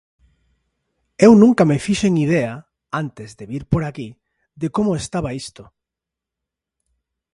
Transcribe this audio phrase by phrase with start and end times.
[1.25, 2.53] Eu nunca me fixen idea,
[3.03, 4.09] antes de vir por aquí,
[4.61, 5.63] de como estaba isto.